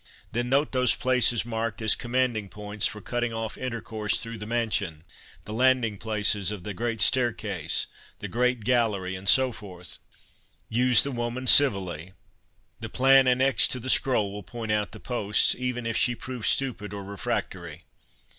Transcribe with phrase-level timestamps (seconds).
[0.31, 5.53] Then note those places marked as commanding points for cutting off intercourse through the mansion—the
[5.53, 7.85] landing places of the great staircase,
[8.17, 9.99] the great gallery, and so forth.
[10.69, 12.13] Use the woman civilly.
[12.79, 16.47] The plan annexed to the scroll will point out the posts, even if she prove
[16.47, 17.83] stupid or refractory.